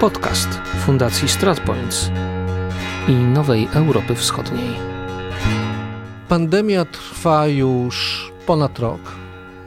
[0.00, 0.48] Podcast
[0.86, 2.10] Fundacji StratPoints
[3.08, 4.70] i Nowej Europy Wschodniej.
[6.28, 9.00] Pandemia trwa już ponad rok.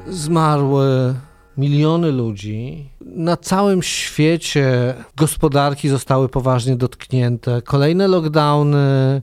[0.07, 1.15] Zmarły
[1.57, 2.89] miliony ludzi.
[3.01, 7.61] Na całym świecie gospodarki zostały poważnie dotknięte.
[7.61, 9.21] Kolejne lockdowny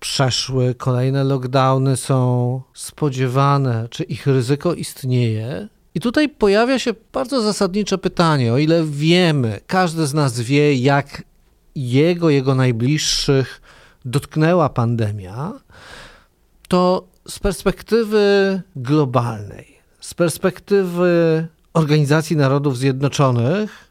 [0.00, 5.68] przeszły, kolejne lockdowny są spodziewane, czy ich ryzyko istnieje.
[5.96, 11.22] I tutaj pojawia się bardzo zasadnicze pytanie, o ile wiemy, każdy z nas wie, jak
[11.74, 13.60] jego, jego najbliższych
[14.04, 15.52] dotknęła pandemia,
[16.68, 23.90] to z perspektywy globalnej, z perspektywy Organizacji Narodów Zjednoczonych,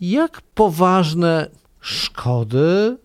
[0.00, 1.50] jak poważne
[1.80, 2.96] szkody,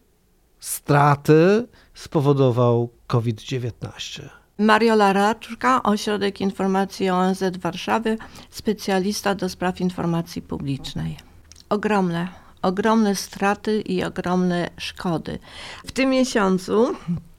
[0.59, 4.44] straty spowodował COVID-19?
[4.57, 8.17] Mariola Raczka, Ośrodek Informacji ONZ Warszawy,
[8.49, 11.17] specjalista do spraw informacji publicznej.
[11.69, 12.27] Ogromne,
[12.61, 15.39] ogromne straty i ogromne szkody.
[15.85, 16.95] W tym miesiącu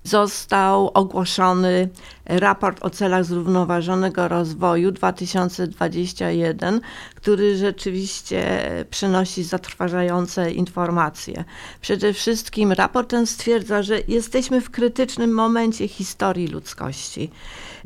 [0.06, 1.88] został ogłoszony
[2.26, 6.80] raport o celach zrównoważonego rozwoju 2021,
[7.14, 11.44] który rzeczywiście przynosi zatrważające informacje.
[11.80, 17.30] Przede wszystkim raport ten stwierdza, że jesteśmy w krytycznym momencie historii ludzkości.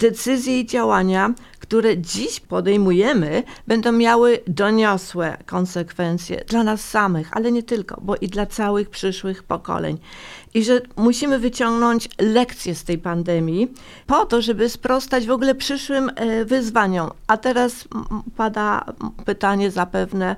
[0.01, 7.63] Decyzje i działania, które dziś podejmujemy, będą miały doniosłe konsekwencje dla nas samych, ale nie
[7.63, 9.99] tylko, bo i dla całych przyszłych pokoleń.
[10.55, 13.73] I że musimy wyciągnąć lekcje z tej pandemii
[14.07, 17.11] po to, żeby sprostać w ogóle przyszłym e, wyzwaniom.
[17.27, 17.89] A teraz
[18.37, 18.85] pada
[19.25, 20.37] pytanie zapewne,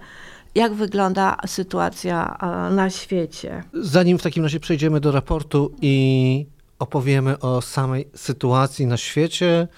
[0.54, 2.38] jak wygląda sytuacja
[2.70, 3.64] na świecie.
[3.74, 6.46] Zanim w takim razie przejdziemy do raportu i
[6.82, 9.68] opowiemy o samej sytuacji na świecie,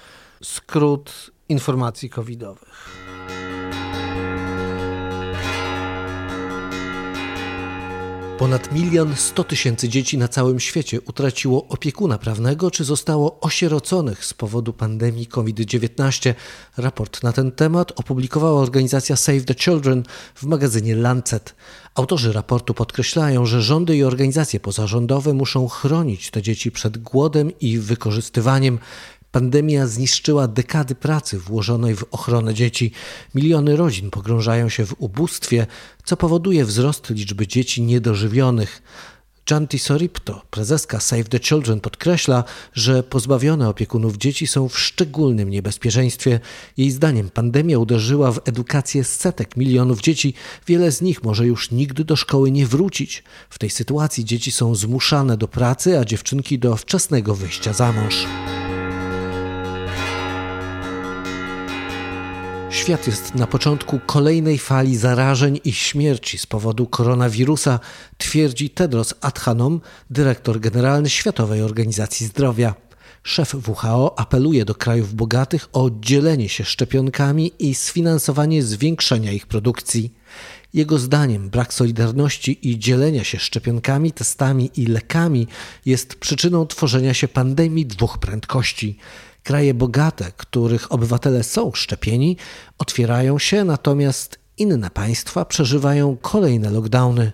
[0.42, 3.03] skrót informacji covidowych.
[8.39, 14.34] Ponad milion sto tysięcy dzieci na całym świecie utraciło opiekuna prawnego czy zostało osieroconych z
[14.34, 16.34] powodu pandemii COVID-19.
[16.77, 20.03] Raport na ten temat opublikowała organizacja Save the Children
[20.34, 21.55] w magazynie Lancet.
[21.94, 27.78] Autorzy raportu podkreślają, że rządy i organizacje pozarządowe muszą chronić te dzieci przed głodem i
[27.78, 28.78] wykorzystywaniem.
[29.34, 32.93] Pandemia zniszczyła dekady pracy włożonej w ochronę dzieci.
[33.34, 35.67] Miliony rodzin pogrążają się w ubóstwie,
[36.05, 38.83] co powoduje wzrost liczby dzieci niedożywionych.
[39.50, 46.41] Janti Soripto, prezeska Save the Children, podkreśla, że pozbawione opiekunów dzieci są w szczególnym niebezpieczeństwie.
[46.77, 50.34] Jej zdaniem pandemia uderzyła w edukację setek milionów dzieci.
[50.67, 53.25] Wiele z nich może już nigdy do szkoły nie wrócić.
[53.50, 58.27] W tej sytuacji dzieci są zmuszane do pracy, a dziewczynki do wczesnego wyjścia za mąż.
[62.84, 67.81] Świat jest na początku kolejnej fali zarażeń i śmierci z powodu koronawirusa,
[68.19, 69.81] twierdzi Tedros Adhanom,
[70.11, 72.75] dyrektor generalny Światowej Organizacji Zdrowia.
[73.23, 80.15] Szef WHO apeluje do krajów bogatych o dzielenie się szczepionkami i sfinansowanie zwiększenia ich produkcji.
[80.75, 85.47] Jego zdaniem brak solidarności i dzielenia się szczepionkami, testami i lekami
[85.87, 88.99] jest przyczyną tworzenia się pandemii dwóch prędkości.
[89.44, 92.37] Kraje bogate, których obywatele są szczepieni,
[92.78, 97.32] otwierają się, natomiast inne państwa przeżywają kolejne lockdowny.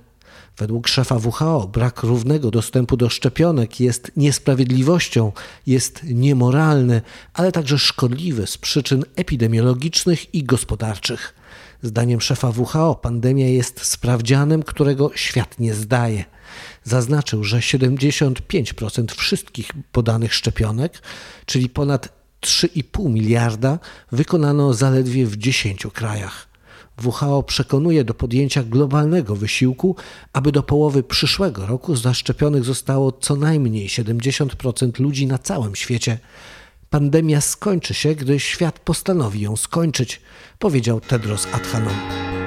[0.59, 5.33] Według szefa WHO brak równego dostępu do szczepionek jest niesprawiedliwością,
[5.67, 7.03] jest niemoralny,
[7.35, 11.35] ale także szkodliwy z przyczyn epidemiologicznych i gospodarczych.
[11.83, 16.25] Zdaniem szefa WHO pandemia jest sprawdzianem, którego świat nie zdaje.
[16.85, 21.03] Zaznaczył, że 75% wszystkich podanych szczepionek,
[21.47, 22.09] czyli ponad
[22.41, 23.79] 3,5 miliarda,
[24.13, 26.51] wykonano zaledwie w 10 krajach.
[27.05, 29.97] WHO przekonuje do podjęcia globalnego wysiłku,
[30.33, 36.19] aby do połowy przyszłego roku zaszczepionych zostało co najmniej 70% ludzi na całym świecie.
[36.91, 40.21] Pandemia skończy się, gdy świat postanowi ją skończyć,
[40.59, 42.40] powiedział Tedros Adhanom.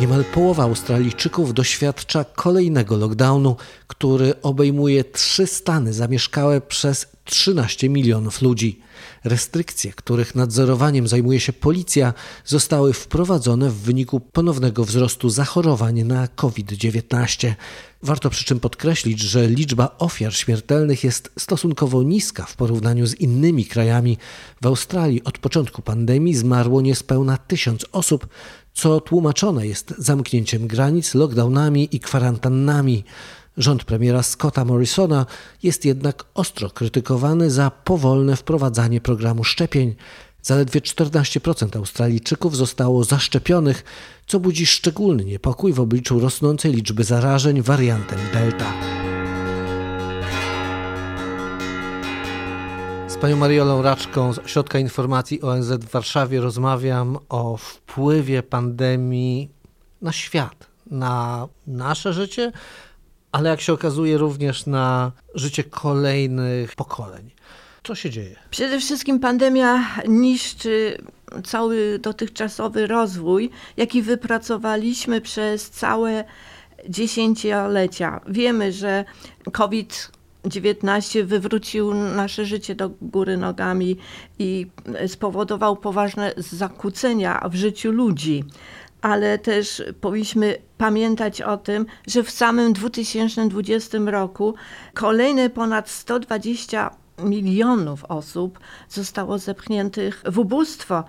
[0.00, 3.56] Niemal połowa Australijczyków doświadcza kolejnego lockdownu,
[3.86, 8.80] który obejmuje trzy stany zamieszkałe przez 13 milionów ludzi.
[9.24, 12.14] Restrykcje, których nadzorowaniem zajmuje się policja,
[12.44, 17.54] zostały wprowadzone w wyniku ponownego wzrostu zachorowań na COVID-19.
[18.02, 23.64] Warto przy czym podkreślić, że liczba ofiar śmiertelnych jest stosunkowo niska w porównaniu z innymi
[23.64, 24.18] krajami.
[24.62, 28.26] W Australii od początku pandemii zmarło niespełna tysiąc osób,
[28.74, 33.04] co tłumaczone jest zamknięciem granic, lockdownami i kwarantannami.
[33.56, 35.26] Rząd premiera Scotta Morrisona
[35.62, 39.94] jest jednak ostro krytykowany za powolne wprowadzanie programu szczepień.
[40.42, 43.84] Zaledwie 14% Australijczyków zostało zaszczepionych,
[44.26, 48.72] co budzi szczególny niepokój w obliczu rosnącej liczby zarażeń wariantem Delta.
[53.20, 59.50] Panią Mariolą Raczką z Ośrodka Informacji ONZ w Warszawie rozmawiam o wpływie pandemii
[60.02, 62.52] na świat, na nasze życie,
[63.32, 67.30] ale jak się okazuje również na życie kolejnych pokoleń.
[67.84, 68.36] Co się dzieje?
[68.50, 70.98] Przede wszystkim pandemia niszczy
[71.44, 76.24] cały dotychczasowy rozwój, jaki wypracowaliśmy przez całe
[76.88, 78.20] dziesięciolecia.
[78.28, 79.04] Wiemy, że
[79.52, 83.96] COVID 19 wywrócił nasze życie do góry nogami
[84.38, 84.66] i
[85.06, 88.44] spowodował poważne zakłócenia w życiu ludzi.
[89.02, 94.54] Ale też powinniśmy pamiętać o tym, że w samym 2020 roku
[94.94, 98.58] kolejne ponad 120 milionów osób
[98.88, 101.04] zostało zepchniętych w ubóstwo,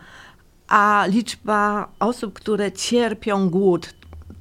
[0.67, 3.93] a liczba osób, które cierpią głód,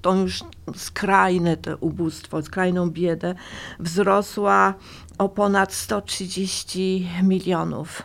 [0.02, 0.44] to już
[0.76, 3.34] skrajne to ubóstwo, skrajną biedę,
[3.78, 4.74] wzrosła
[5.18, 8.02] o ponad 130 milionów.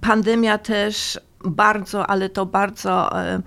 [0.00, 3.42] Pandemia też bardzo, ale to bardzo e,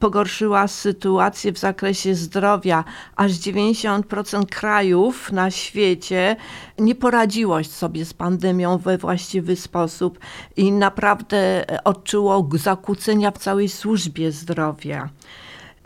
[0.00, 2.84] pogorszyła sytuację w zakresie zdrowia.
[3.16, 6.36] Aż 90% krajów na świecie
[6.78, 10.18] nie poradziło sobie z pandemią we właściwy sposób
[10.56, 15.08] i naprawdę odczuło zakłócenia w całej służbie zdrowia.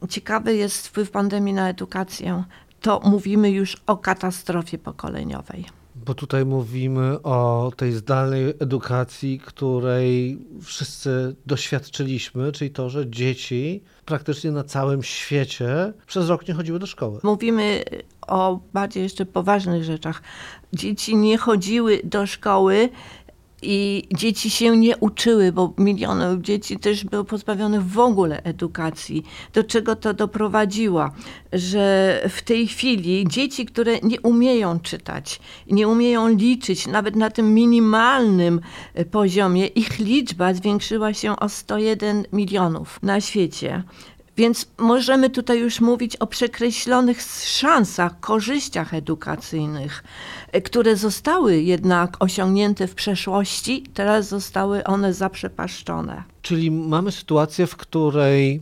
[0.08, 2.44] Ciekawy jest wpływ pandemii na edukację.
[2.80, 5.64] To mówimy już o katastrofie pokoleniowej.
[5.94, 14.50] Bo tutaj mówimy o tej zdalnej edukacji, której wszyscy doświadczyliśmy, czyli to, że dzieci praktycznie
[14.50, 17.20] na całym świecie przez rok nie chodziły do szkoły.
[17.22, 17.84] Mówimy
[18.26, 20.22] o bardziej jeszcze poważnych rzeczach.
[20.72, 22.88] Dzieci nie chodziły do szkoły
[23.64, 29.24] i dzieci się nie uczyły, bo miliony dzieci też były pozbawionych w ogóle edukacji.
[29.52, 31.10] Do czego to doprowadziło?
[31.52, 35.40] Że w tej chwili dzieci, które nie umieją czytać,
[35.70, 38.60] nie umieją liczyć, nawet na tym minimalnym
[39.10, 43.82] poziomie, ich liczba zwiększyła się o 101 milionów na świecie.
[44.36, 50.04] Więc możemy tutaj już mówić o przekreślonych szansach, korzyściach edukacyjnych,
[50.52, 56.22] e, które zostały jednak osiągnięte w przeszłości, teraz zostały one zaprzepaszczone.
[56.42, 58.60] Czyli mamy sytuację, w której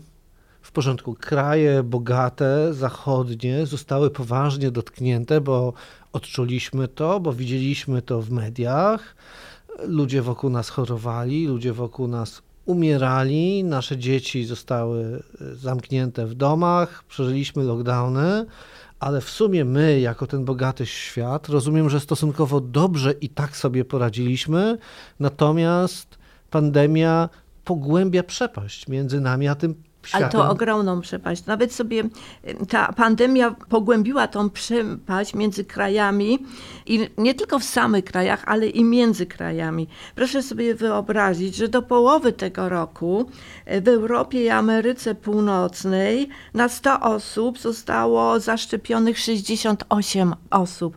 [0.63, 5.73] w porządku kraje bogate, zachodnie zostały poważnie dotknięte, bo
[6.13, 9.17] odczuliśmy to, bo widzieliśmy to w mediach.
[9.87, 17.05] Ludzie wokół nas chorowali, ludzie wokół nas umierali, nasze dzieci zostały e, zamknięte w domach,
[17.09, 18.47] przeżyliśmy lockdowny,
[19.01, 23.85] ale w sumie my, jako ten bogaty świat, rozumiem, że stosunkowo dobrze i tak sobie
[23.85, 24.79] poradziliśmy,
[25.21, 26.19] natomiast
[26.51, 27.29] pandemia
[27.65, 29.75] pogłębia przepaść między nami a tym
[30.07, 30.25] Światem.
[30.25, 31.47] Ale to ogromną przepaść.
[31.47, 32.05] Nawet sobie
[32.49, 36.39] y, ta pandemia pogłębiła tą przepaść między krajami
[36.87, 39.89] i nie tylko w samych krajach, ale i między krajami.
[40.15, 43.31] Proszę sobie wyobrazić, że do połowy tego roku
[43.73, 50.97] y, w Europie i Ameryce Północnej na 100 osób zostało zaszczepionych 68 osób.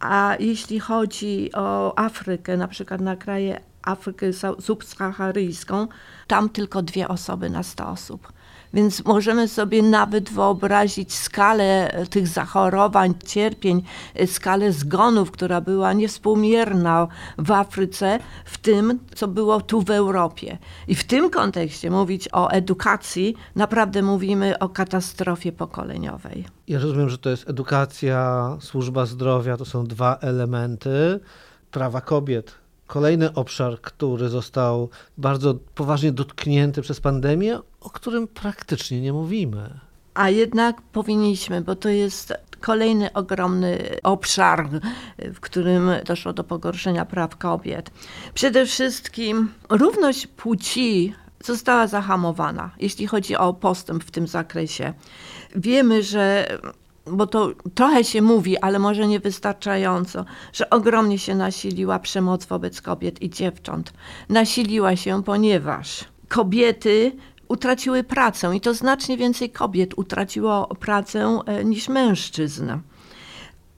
[0.00, 4.26] A jeśli chodzi o Afrykę, na przykład na kraje Afrykę
[4.60, 5.88] subsaharyjską,
[6.26, 8.32] tam tylko dwie osoby na 100 osób.
[8.74, 13.82] Więc możemy sobie nawet wyobrazić skalę tych zachorowań, cierpień,
[14.26, 20.58] skalę zgonów, która była niewspółmierna w Afryce, w tym, co było tu w Europie.
[20.88, 26.44] I w tym kontekście mówić o edukacji, naprawdę mówimy o katastrofie pokoleniowej.
[26.68, 31.20] Ja rozumiem, że to jest edukacja, służba zdrowia, to są dwa elementy.
[31.70, 32.54] Prawa kobiet,
[32.94, 39.80] Kolejny obszar, który został bardzo poważnie dotknięty przez pandemię, o którym praktycznie nie mówimy.
[40.14, 44.68] A jednak powinniśmy, bo to jest kolejny ogromny obszar,
[45.18, 47.90] w którym doszło do pogorszenia praw kobiet.
[48.34, 54.92] Przede wszystkim równość płci została zahamowana, jeśli chodzi o postęp w tym zakresie.
[55.56, 56.48] Wiemy, że
[57.06, 63.22] bo to trochę się mówi, ale może niewystarczająco, że ogromnie się nasiliła przemoc wobec kobiet
[63.22, 63.92] i dziewcząt.
[64.28, 67.12] Nasiliła się, ponieważ kobiety
[67.48, 72.70] utraciły pracę i to znacznie więcej kobiet utraciło pracę e, niż mężczyzn.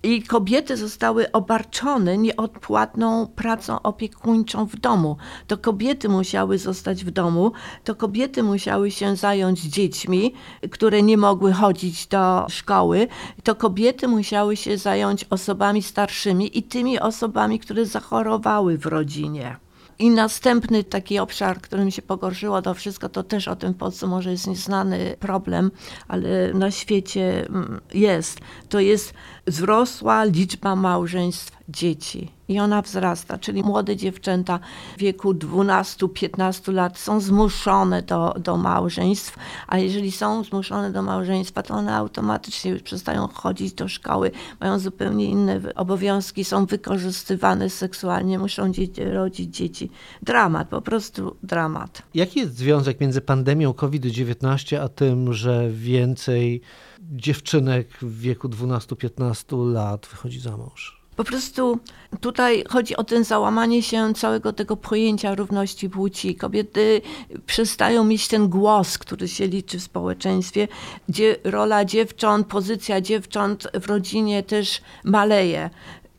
[0.06, 5.16] I kobiety zostały obarczone nieodpłatną pracą opiekuńczą w domu.
[5.46, 7.52] To kobiety musiały zostać w domu,
[7.84, 10.34] to kobiety musiały się zająć dziećmi,
[10.70, 13.08] które nie mogły chodzić do szkoły,
[13.42, 19.65] to kobiety musiały się zająć osobami starszymi i tymi osobami, które zachorowały w rodzinie.
[19.98, 24.06] I następny taki obszar, którym się pogorszyło to wszystko, to też o tym w Polsce
[24.06, 25.70] może jest nieznany problem,
[26.08, 28.40] ale na świecie mm, jest.
[28.68, 29.14] To jest
[29.46, 34.58] wzrosła liczba małżeństw dzieci i ona wzrasta, czyli młode dziewczęta
[34.96, 41.62] w wieku 12-15 lat są zmuszone do, do małżeństw, a jeżeli są zmuszone do małżeństwa,
[41.62, 44.30] to one automatycznie już przestają chodzić do szkoły,
[44.60, 49.90] mają zupełnie inne obowiązki, są wykorzystywane seksualnie, muszą dzieci, rodzić dzieci.
[50.22, 52.02] Dramat, po prostu dramat.
[52.14, 56.60] Jaki jest związek między pandemią COVID-19 a tym, że więcej
[57.00, 60.95] dziewczynek w wieku 12-15 lat wychodzi za mąż?
[61.16, 61.78] Po prostu
[62.20, 66.34] tutaj chodzi o ten załamanie się całego tego pojęcia równości płci.
[66.34, 67.00] Kobiety
[67.46, 70.68] przestają mieć ten głos, który się liczy w społeczeństwie,
[71.08, 75.70] gdzie rola dziewcząt, pozycja dziewcząt w rodzinie też maleje.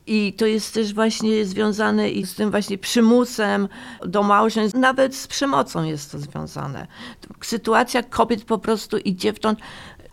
[0.07, 3.67] I to jest też właśnie związane i z tym właśnie przymusem
[4.05, 6.87] do małżeństw, nawet z przemocą jest to związane.
[7.41, 9.59] Sytuacja kobiet po prostu i dziewcząt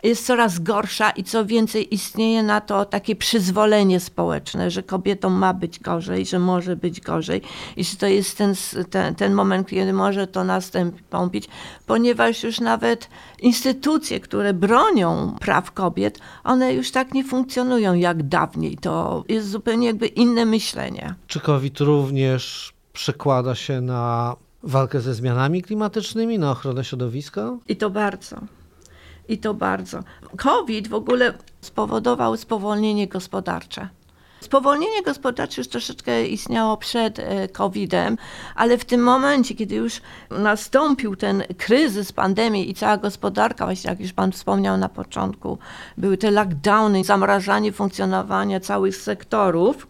[0.07, 5.53] jest coraz gorsza i co więcej istnieje na to takie przyzwolenie społeczne, że kobietom ma
[5.53, 7.41] być gorzej, że może być gorzej
[7.77, 8.53] i że to jest ten,
[8.89, 11.47] ten, ten moment, kiedy może to nastąpić,
[11.85, 13.09] ponieważ już nawet
[13.39, 18.77] instytucje, które bronią praw kobiet, one już tak nie funkcjonują jak dawniej.
[18.77, 21.15] To jest zupełnie jakby inne myślenie.
[21.27, 27.57] Czy COVID również przekłada się na walkę ze zmianami klimatycznymi, na ochronę środowiska?
[27.67, 28.37] I to bardzo.
[29.27, 29.99] I to bardzo.
[30.37, 33.89] COVID w ogóle spowodował spowolnienie gospodarcze.
[34.45, 38.17] Spowolnienie gospodarcze już troszeczkę istniało przed e, COVID-em,
[38.55, 43.99] ale w tym momencie, kiedy już nastąpił ten kryzys pandemii i cała gospodarka, właśnie jak
[43.99, 45.57] już Pan wspomniał na początku,
[45.97, 49.87] były te lockdowny, zamrażanie funkcjonowania całych sektorów,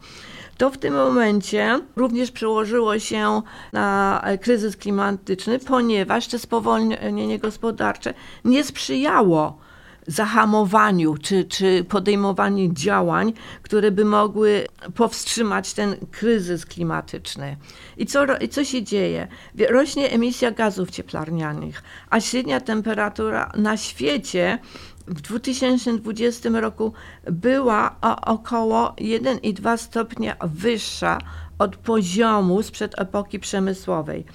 [0.58, 3.42] to w tym momencie również przełożyło się
[3.74, 8.14] na kryzys klimatyczny, ponieważ to spowolnienie gospodarcze
[8.46, 9.66] nie sprzyjało
[10.08, 17.58] zahamowaniu czy, czy podejmowaniu działań, które by mogły powstrzymać ten kryzys klimatyczny.
[17.98, 19.28] I co, i co się dzieje?
[19.70, 24.60] Rośnie emisja gazów cieplarnianych, a średnia temperatura na świecie
[25.08, 26.94] w 2020 roku
[27.32, 31.18] była o około 1,2 stopnia wyższa
[31.60, 34.26] od poziomu sprzed epoki przemysłowej.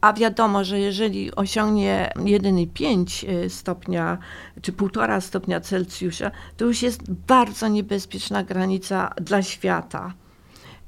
[0.00, 4.18] A wiadomo, że jeżeli osiągnie 1,5 y, stopnia
[4.62, 10.14] czy 1,5 stopnia Celsjusza, to już jest bardzo niebezpieczna granica dla świata.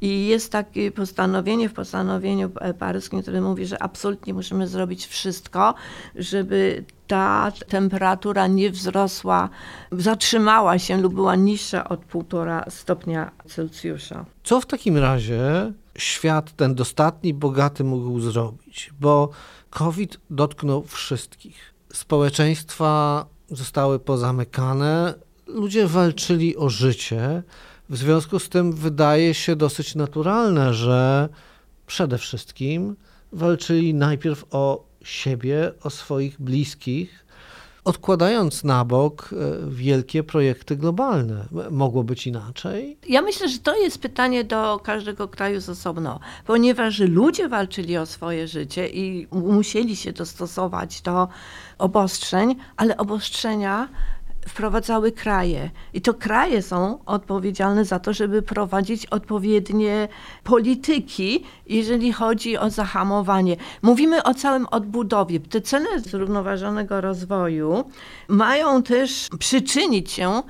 [0.02, 5.74] I jest takie postanowienie w postanowieniu paryskim, które mówi, że absolutnie musimy zrobić wszystko,
[6.16, 9.48] żeby ta temperatura nie wzrosła,
[9.92, 14.24] zatrzymała się lub była niższa od 1,5 stopnia Celsjusza.
[14.44, 18.90] Co w takim razie świat ten dostatni, bogaty mógł zrobić?
[19.00, 19.28] Bo
[19.70, 21.74] COVID dotknął wszystkich.
[21.92, 25.14] Społeczeństwa zostały pozamykane,
[25.46, 27.42] ludzie walczyli o życie.
[27.88, 31.28] W związku z tym wydaje się dosyć naturalne, że
[31.86, 32.96] przede wszystkim
[33.32, 37.22] walczyli najpierw o siebie, o swoich bliskich,
[37.84, 41.46] odkładając na bok e, wielkie projekty globalne.
[41.70, 42.98] Mogło być inaczej?
[43.08, 48.06] Ja myślę, że to jest pytanie do każdego kraju z osobno, ponieważ ludzie walczyli o
[48.06, 51.28] swoje życie i musieli się dostosować do
[51.78, 53.88] obostrzeń, ale obostrzenia
[54.48, 55.70] wprowadzały kraje.
[55.92, 60.08] I to kraje są odpowiedzialne za to, żeby prowadzić odpowiednie
[60.44, 63.56] polityki, jeżeli chodzi o zahamowanie.
[63.82, 65.40] Mówimy o całym odbudowie.
[65.40, 67.84] Te cele zrównoważonego rozwoju
[68.28, 70.42] mają też przyczynić się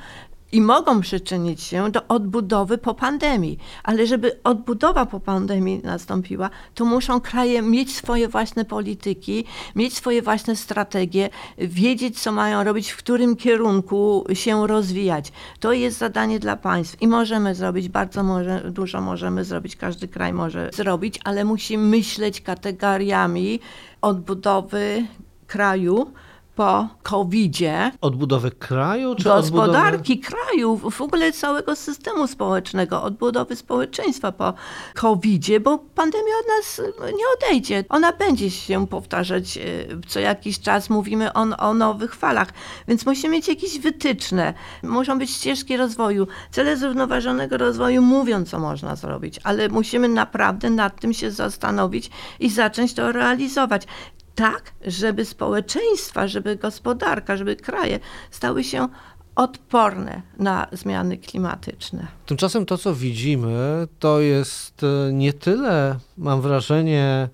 [0.52, 3.58] i mogą przyczynić się do odbudowy po pandemii.
[3.84, 9.44] Ale żeby odbudowa po pandemii nastąpiła, to muszą kraje mieć swoje własne polityki,
[9.76, 15.32] mieć swoje własne strategie, wiedzieć, co mają robić, w którym kierunku się rozwijać.
[15.60, 20.32] To jest zadanie dla państw i możemy zrobić bardzo może, dużo, możemy zrobić, każdy kraj
[20.32, 23.60] może zrobić, ale musi myśleć kategoriami
[24.00, 25.06] odbudowy
[25.46, 26.12] kraju
[26.54, 27.90] po COVID-zie.
[28.00, 29.14] Odbudowy kraju?
[29.14, 30.36] Czy gospodarki odbudowy...
[30.36, 34.54] kraju, w ogóle całego systemu społecznego, odbudowy społeczeństwa po
[34.94, 37.84] COVID-zie, bo pandemia od nas nie odejdzie.
[37.88, 39.62] Ona będzie się powtarzać e,
[40.06, 40.90] co jakiś czas.
[40.90, 42.48] Mówimy o, o nowych falach,
[42.88, 44.54] więc musimy mieć jakieś wytyczne.
[44.82, 46.26] Muszą być ścieżki rozwoju.
[46.50, 52.50] Cele zrównoważonego rozwoju mówią, co można zrobić, ale musimy naprawdę nad tym się zastanowić i
[52.50, 53.86] zacząć to realizować
[54.34, 58.88] tak, żeby społeczeństwa, żeby gospodarka, żeby kraje stały się
[59.34, 62.06] odporne na zmiany klimatyczne.
[62.26, 67.28] Tymczasem to, co widzimy, to jest e, nie tyle, mam wrażenie,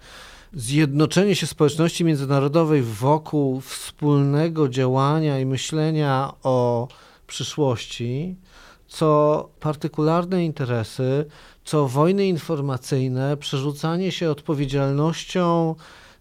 [0.53, 6.89] zjednoczenie się społeczności międzynarodowej wokół wspólnego działania i myślenia o
[7.27, 8.37] przyszłości,
[8.89, 11.25] co partykularne interesy,
[11.65, 15.75] co wojny informacyjne, przerzucanie się odpowiedzialnością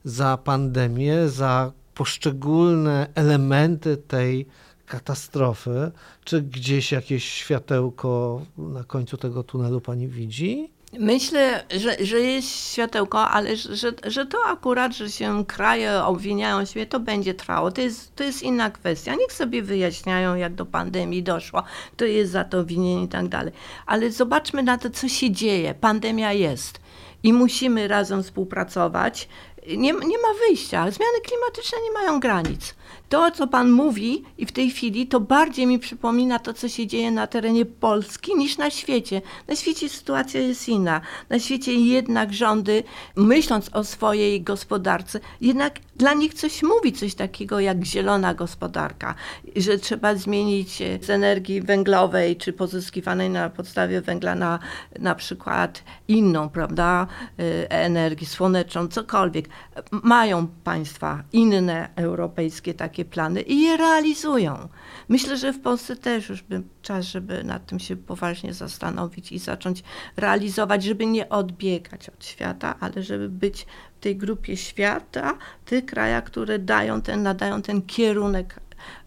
[0.07, 4.45] za pandemię, za poszczególne elementy tej
[4.85, 5.91] katastrofy.
[6.23, 10.69] Czy gdzieś jakieś światełko na końcu tego tunelu pani widzi?
[10.99, 16.85] Myślę, że, że jest światełko, ale że, że to akurat, że się kraje obwiniają siebie,
[16.85, 17.71] to będzie trwało.
[17.71, 19.15] To jest, to jest inna kwestia.
[19.15, 21.63] Niech sobie wyjaśniają, jak do pandemii doszło,
[21.97, 23.53] to jest za to winien i tak dalej.
[23.85, 25.73] Ale zobaczmy na to, co się dzieje.
[25.73, 26.79] Pandemia jest
[27.23, 29.29] i musimy razem współpracować.
[29.67, 30.91] Nie, nie ma wyjścia.
[30.91, 32.75] Zmiany klimatyczne nie mają granic
[33.09, 36.88] to, co Pan mówi i w tej chwili, to bardziej mi przypomina to, co się
[36.88, 39.21] dzieje na terenie Polski niż na świecie.
[39.47, 41.01] Na świecie sytuacja jest inna.
[41.29, 42.83] Na świecie jednak rządy,
[43.15, 49.15] myśląc o swojej gospodarce, jednak dla nich coś mówi, coś takiego jak zielona gospodarka,
[49.55, 54.59] że trzeba zmienić z energii węglowej czy pozyskiwanej na podstawie węgla na
[55.00, 57.07] na przykład inną, prawda,
[57.39, 59.50] y, energię słoneczną, cokolwiek.
[59.91, 64.69] Mają państwa inne europejskie takie plany i je realizują.
[65.09, 69.39] Myślę, że w Polsce też już by czas, żeby nad tym się poważnie zastanowić i
[69.39, 69.83] zacząć
[70.17, 73.65] realizować, żeby nie odbiegać od świata, ale żeby być
[73.97, 78.59] w tej grupie świata, tych krajach, które dają ten, nadają ten kierunek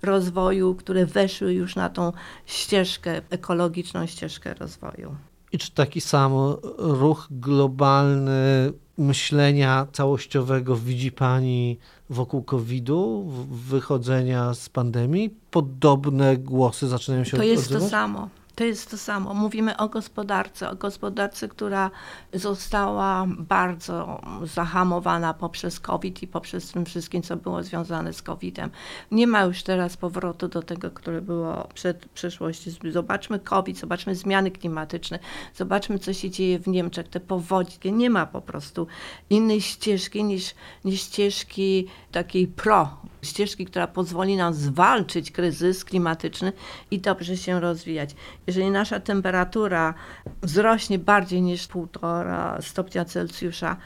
[0.02, 2.12] rozwoju, które weszły już na tą
[2.47, 5.16] ścieżkę, ekologiczną ścieżkę rozwoju.
[5.52, 6.33] I czy taki sam
[6.78, 11.78] ruch globalny myślenia całościowego widzi Pani
[12.11, 15.35] wokół COVID-u, wychodzenia z pandemii?
[15.50, 17.83] Podobne głosy zaczynają się To jest odzywać?
[17.83, 18.28] to samo.
[18.61, 19.35] To jest to samo.
[19.35, 21.90] Mówimy o gospodarce, o gospodarce, która
[22.33, 28.70] została bardzo zahamowana poprzez COVID i poprzez tym wszystkim, co było związane z COVID-em.
[29.11, 32.70] Nie ma już teraz powrotu do tego, które było przed przeszłości.
[32.90, 35.18] Zobaczmy COVID, zobaczmy zmiany klimatyczne,
[35.55, 37.92] zobaczmy, co się dzieje w Niemczech, te powodzi.
[37.92, 38.87] Nie ma po prostu
[39.31, 46.52] innej ścieżki niż, niż ścieżki takiej pro, ścieżki, która pozwoli nam zwalczyć kryzys klimatyczny
[46.90, 48.14] i dobrze się rozwijać
[48.46, 49.94] jeżeli nasza temperatura
[50.42, 53.76] wzrośnie bardziej niż 1,5 stopnia Celsjusza,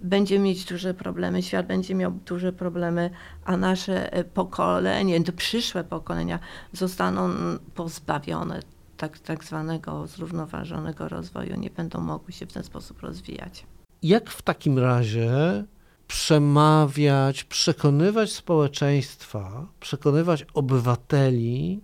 [0.00, 3.10] będzie mieć duże problemy, świat będzie miał duże problemy,
[3.44, 6.38] a nasze e, pokolenie, przyszłe pokolenia
[6.72, 7.30] zostaną
[7.74, 8.60] pozbawione
[8.96, 13.66] tak, tak zwanego zrównoważonego rozwoju, nie będą mogły się w ten sposób rozwijać.
[14.02, 15.30] Jak w takim razie
[16.08, 21.80] przemawiać, przekonywać społeczeństwa, przekonywać obywateli,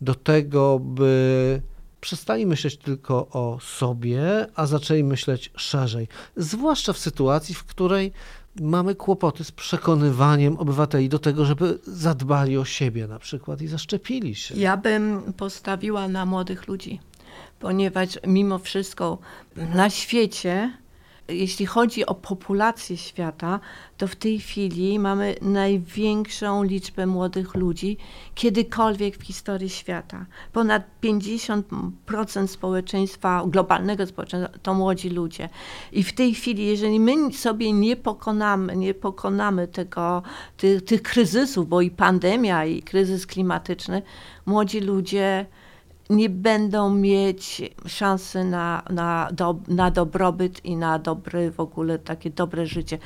[0.00, 1.62] do tego, by
[2.00, 6.08] przestali myśleć tylko o sobie, a zaczęli myśleć szerzej.
[6.36, 8.12] Zwłaszcza w sytuacji, w której
[8.60, 14.34] mamy kłopoty z przekonywaniem obywateli do tego, żeby zadbali o siebie na przykład i zaszczepili
[14.34, 14.54] się.
[14.54, 17.00] Ja bym postawiła na młodych ludzi,
[17.58, 19.18] ponieważ mimo wszystko
[19.56, 20.81] na świecie
[21.28, 23.60] jeśli chodzi o populację świata,
[23.96, 27.96] to w tej chwili mamy największą liczbę młodych ludzi
[28.34, 30.26] kiedykolwiek w historii świata.
[30.52, 35.48] Ponad 50% społeczeństwa, globalnego społeczeństwa to młodzi ludzie.
[35.92, 40.22] I w tej chwili, jeżeli my sobie nie pokonamy, nie pokonamy tego,
[40.56, 44.02] tych, tych kryzysów, bo i pandemia, i kryzys klimatyczny,
[44.46, 45.46] młodzi ludzie
[46.16, 52.30] nie będą mieć szansy na, na, do, na dobrobyt i na dobry w ogóle takie
[52.30, 52.98] dobre życie.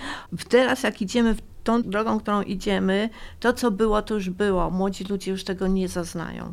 [0.48, 4.70] Teraz jak idziemy w tą drogą, którą idziemy, to co było, to już było.
[4.70, 6.52] Młodzi ludzie już tego nie zaznają.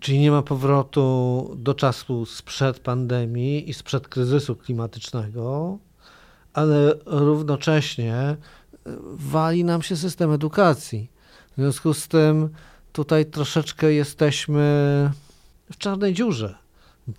[0.00, 5.78] Czyli nie ma powrotu do czasu sprzed pandemii i sprzed kryzysu klimatycznego,
[6.52, 8.36] ale równocześnie e,
[9.14, 11.10] wali nam się system edukacji.
[11.52, 12.48] W związku z tym
[12.92, 15.10] tutaj troszeczkę jesteśmy
[15.72, 16.58] w czarnej dziurze,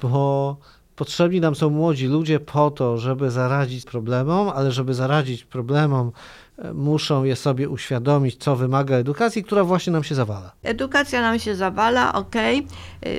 [0.01, 0.57] bo
[0.95, 6.11] potrzebni nam są młodzi ludzie po to, żeby zaradzić problemom, ale żeby zaradzić problemom,
[6.73, 10.51] muszą je sobie uświadomić, co wymaga edukacji, która właśnie nam się zawala.
[10.63, 12.35] Edukacja nam się zawala, ok,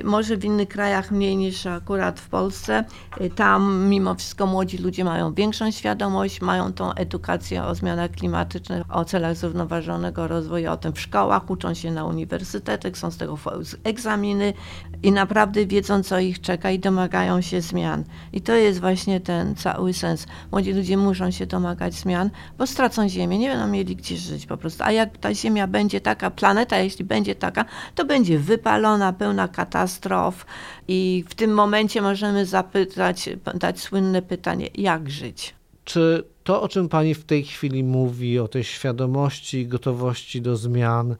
[0.03, 2.85] może w innych krajach mniej niż akurat w Polsce.
[3.21, 8.95] Y, tam mimo wszystko młodzi ludzie mają większą świadomość, mają tą edukację o zmianach klimatycznych,
[8.95, 13.37] o celach zrównoważonego rozwoju, o tym w szkołach, uczą się na uniwersytetach, są z tego
[13.83, 14.53] egzaminy
[15.03, 18.03] i naprawdę wiedzą, co ich czeka i domagają się zmian.
[18.33, 20.27] I to jest właśnie ten cały sens.
[20.51, 24.45] Młodzi ludzie muszą się domagać zmian, bo stracą ziemię ziemię, nie będą mieli gdzie żyć
[24.45, 24.83] po prostu.
[24.83, 30.45] A jak ta ziemia będzie taka, planeta jeśli będzie taka, to będzie wypalona, pełna katastrof
[30.87, 35.55] i w tym momencie możemy zapytać, dać słynne pytanie, jak żyć?
[35.83, 41.15] Czy to, o czym pani w tej chwili mówi, o tej świadomości, gotowości do zmian,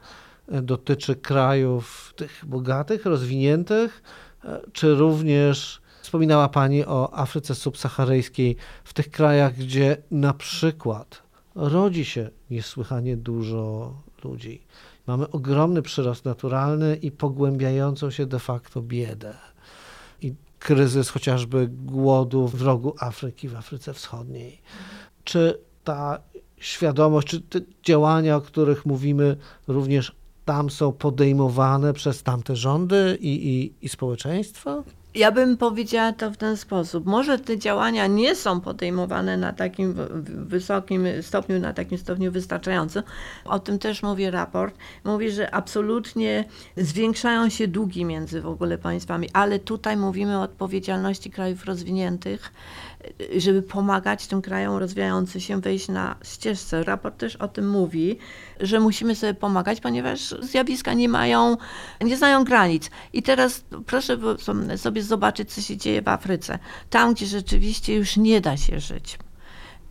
[0.52, 4.04] e, dotyczy krajów tych bogatych, rozwiniętych,
[4.44, 11.25] e, czy również wspominała pani o Afryce subsaharyjskiej, w tych krajach, gdzie na przykład
[11.56, 14.62] rodzi się niesłychanie dużo ludzi.
[15.08, 19.34] Mamy ogromny przyrost naturalny i pogłębiającą się de facto biedę.
[20.22, 24.62] I kryzys chociażby głodu w rogu Afryki, w Afryce Wschodniej.
[25.24, 26.20] Czy ta
[26.58, 29.38] świadomość, czy te działania, o których mówimy,
[29.68, 30.16] również
[30.46, 34.84] tam są podejmowane przez tamte rządy i, i, i społeczeństwa?
[35.16, 37.06] Ja bym powiedziała to w ten sposób.
[37.06, 39.96] Może te działania nie są podejmowane na takim
[40.48, 43.04] wysokim stopniu, na takim stopniu wystarczającym.
[43.46, 44.76] O tym też mówi raport.
[45.04, 46.46] Mówi, że absolutnie
[46.78, 52.52] zwiększają się długi między w ogóle państwami, ale tutaj mówimy o odpowiedzialności krajów rozwiniętych
[53.38, 56.84] żeby pomagać tym krajom rozwijającym się wejść na ścieżce.
[56.84, 58.18] Raport też o tym mówi,
[58.60, 61.58] że musimy sobie pomagać, ponieważ zjawiska nie mają,
[62.02, 62.90] nie znają granic.
[63.14, 64.18] I teraz proszę
[64.78, 66.60] sobie zobaczyć, co się dzieje w Afryce.
[66.90, 69.20] Tam, gdzie rzeczywiście już nie da się żyć.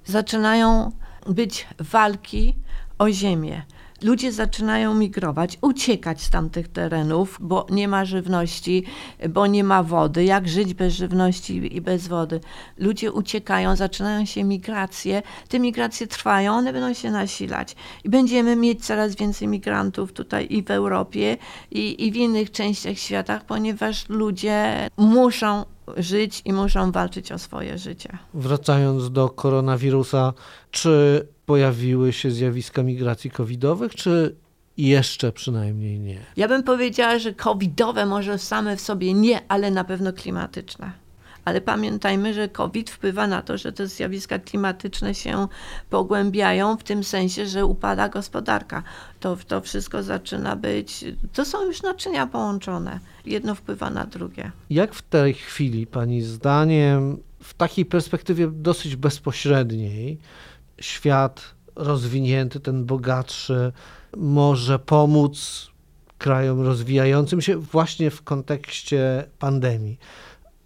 [0.04, 0.92] Zaczynają
[1.26, 2.56] być walki
[2.98, 3.62] o ziemię
[4.04, 8.84] ludzie zaczynają migrować, uciekać z tamtych terenów, bo nie ma żywności,
[9.28, 10.24] bo nie ma wody.
[10.24, 12.40] Jak żyć bez żywności i bez wody?
[12.78, 15.22] Ludzie uciekają, zaczynają się migracje.
[15.48, 17.76] Te migracje trwają, one będą się nasilać.
[18.04, 21.36] I będziemy mieć coraz więcej migrantów tutaj i w Europie,
[21.70, 25.64] i, i w innych częściach świata, ponieważ ludzie muszą
[25.96, 28.18] żyć i muszą walczyć o swoje życie.
[28.34, 30.32] Wracając do koronawirusa,
[30.70, 34.36] czy pojawiły się zjawiska migracji covidowych, czy
[34.76, 36.18] jeszcze przynajmniej nie?
[36.36, 41.03] Ja bym powiedziała, że covidowe może same w sobie nie, ale na pewno klimatyczne.
[41.44, 45.48] Ale pamiętajmy, że COVID wpływa na to, że te zjawiska klimatyczne się
[45.90, 48.82] pogłębiają, w tym sensie, że upada gospodarka.
[49.20, 53.00] To, to wszystko zaczyna być, to są już naczynia połączone.
[53.26, 54.50] Jedno wpływa na drugie.
[54.70, 60.18] Jak w tej chwili, Pani zdaniem, w takiej perspektywie dosyć bezpośredniej,
[60.80, 63.72] świat rozwinięty, ten bogatszy,
[64.16, 65.66] może pomóc
[66.18, 69.98] krajom rozwijającym się właśnie w kontekście pandemii.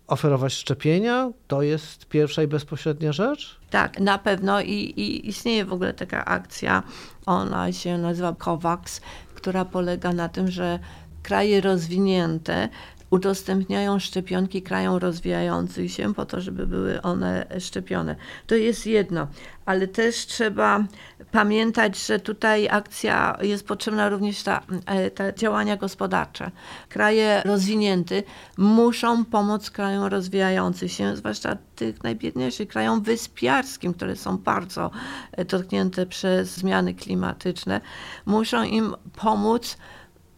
[0.08, 3.60] Oferować szczepienia to jest pierwsza i bezpośrednia rzecz?
[3.70, 6.82] Tak, na pewno I, i istnieje w ogóle taka akcja,
[7.26, 9.00] ona się nazywa COVAX,
[9.34, 10.78] która polega na tym, że
[11.22, 12.68] kraje rozwinięte
[13.10, 18.16] udostępniają szczepionki krajom rozwijających się po to, żeby były one szczepione.
[18.46, 19.26] To jest jedno,
[19.66, 20.84] ale też trzeba
[21.30, 26.50] pamiętać, że tutaj akcja jest potrzebna również ta, e, te działania gospodarcze.
[26.88, 28.22] Kraje rozwinięte
[28.58, 34.90] muszą pomóc krajom rozwijającym się, zwłaszcza tych najbiedniejszych, krajom wyspiarskim, które są bardzo
[35.32, 37.80] e, dotknięte przez zmiany klimatyczne.
[38.26, 39.76] Muszą im pomóc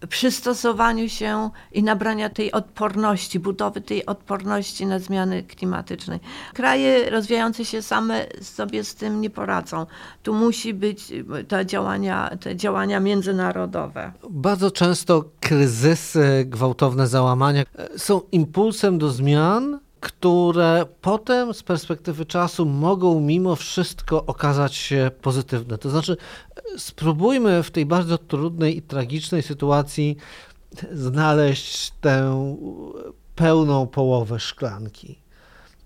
[0.09, 6.21] przystosowaniu się i nabrania tej odporności, budowy tej odporności na zmiany klimatyczne.
[6.55, 9.87] Kraje rozwijające się same sobie z tym nie poradzą.
[10.23, 11.13] Tu musi być
[11.49, 14.13] te działania, te działania międzynarodowe.
[14.31, 17.63] Bardzo często kryzysy, gwałtowne załamania
[17.97, 25.79] są impulsem do zmian, które potem z perspektywy czasu mogą mimo wszystko okazać się pozytywne.
[25.79, 26.17] To znaczy,
[26.77, 30.17] spróbujmy w tej bardzo trudnej i tragicznej sytuacji
[30.93, 32.47] znaleźć tę
[33.35, 35.19] pełną połowę szklanki.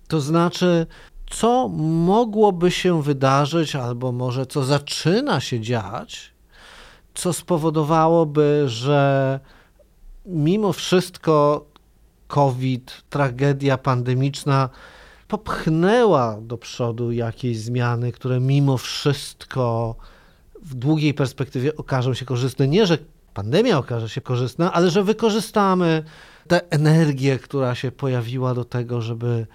[0.08, 0.86] To znaczy,
[1.30, 6.32] co mogłoby się wydarzyć, albo może co zaczyna się dziać,
[7.14, 9.40] co spowodowałoby, że
[10.26, 11.64] mimo wszystko
[12.34, 14.68] COVID, tragedia pandemiczna
[15.28, 19.96] popchnęła do przodu jakieś zmiany, które mimo wszystko
[20.62, 22.68] w długiej perspektywie okażą się korzystne.
[22.68, 22.98] Nie, że
[23.34, 26.02] pandemia okaże się korzystna, ale że wykorzystamy
[26.48, 29.46] tę energię, która się pojawiła do tego, żeby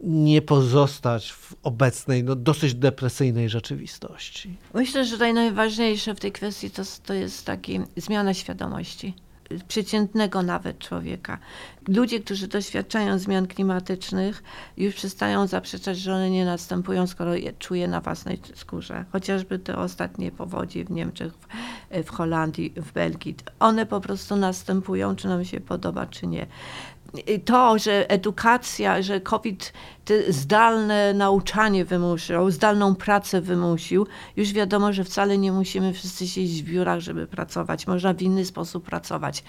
[0.00, 4.56] nie pozostać w obecnej, no, dosyć depresyjnej rzeczywistości.
[4.74, 9.14] Myślę, że tutaj najważniejsze w tej kwestii to, to jest taki zmiana świadomości
[9.68, 11.38] przeciętnego nawet człowieka.
[11.88, 14.42] Ludzie, którzy doświadczają zmian klimatycznych,
[14.76, 19.04] już przestają zaprzeczać, że one nie następują, skoro je czuje na własnej skórze.
[19.12, 21.32] Chociażby te ostatnie powodzi w Niemczech,
[22.04, 23.36] w Holandii, w Belgii.
[23.58, 26.46] One po prostu następują, czy nam się podoba, czy nie.
[27.44, 29.72] to, że edukacja, że COVID
[30.28, 36.66] zdalne nauczanie wymusił, zdalną pracę wymusił, już wiadomo, że wcale nie musimy wszyscy siedzieć w
[36.66, 37.86] biurach, żeby pracować.
[37.86, 39.44] Można w inny sposób pracować.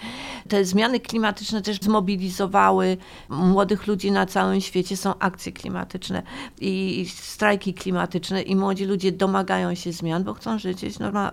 [0.48, 2.96] Te zmiany klimatyczne też zmobilizowały
[3.28, 4.96] młodych ludzi na całym świecie.
[4.96, 6.22] Są akcje klimatyczne
[6.60, 10.80] i strajki klimatyczne i młodzi ludzie domagają się zmian, bo chcą żyć,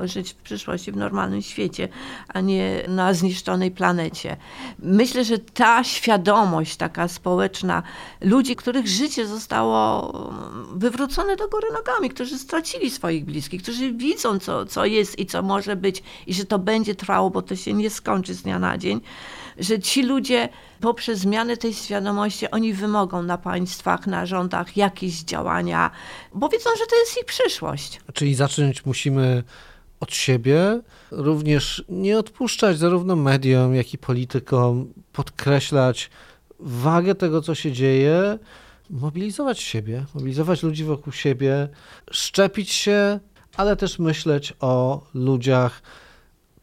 [0.04, 1.88] żyć w przyszłości w normalnym świecie,
[2.28, 4.38] a nie na zniszczonej planecie.
[4.80, 7.84] Myślę, że ta świadomość taka społeczna
[8.22, 13.94] ludzi, których życie życie zostało mm, wywrócone do góry nogami, którzy stracili swoich bliskich, którzy
[13.94, 17.56] widzą, co, co jest i co może być, i że to będzie trwało, bo to
[17.56, 19.02] się nie skończy z dnia na dzień,
[19.60, 20.50] że ci ludzie
[20.82, 25.92] poprzez zmianę tej świadomości, oni wymogą na państwach, na rządach jakieś działania,
[26.34, 28.00] bo wiedzą, że to jest ich przyszłość.
[28.14, 29.44] Czyli zacząć musimy
[30.00, 36.10] od siebie, również nie odpuszczać zarówno mediom, jak i politykom, podkreślać
[36.60, 38.40] wagę tego, co się dzieje,
[38.90, 41.70] mobilizować siebie, mobilizować ludzi wokół siebie,
[42.12, 43.20] szczepić się,
[43.58, 45.82] ale też myśleć o ludziach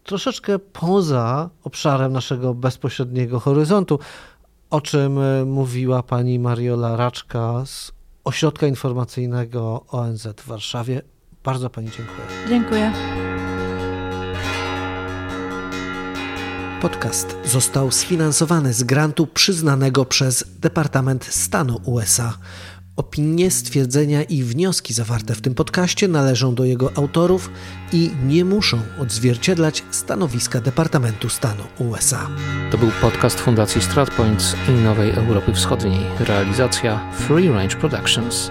[0.04, 3.98] troszeczkę poza obszarem naszego bezpośredniego horyzontu,
[4.70, 7.92] o czym e, mówiła pani Mariola Raczka z
[8.24, 11.02] Ośrodka Informacyjnego ONZ w Warszawie.
[11.44, 12.26] Bardzo pani dziękuję.
[12.48, 12.92] Dziękuję.
[16.82, 22.38] Podcast został sfinansowany z grantu przyznanego przez Departament Stanu USA.
[22.96, 27.50] Opinie, stwierdzenia i wnioski zawarte w tym podcaście należą do jego autorów
[27.92, 32.28] i nie muszą odzwierciedlać stanowiska Departamentu Stanu USA.
[32.70, 36.00] To był podcast Fundacji StratPoints i Nowej Europy Wschodniej.
[36.20, 38.50] Realizacja Free Range Productions.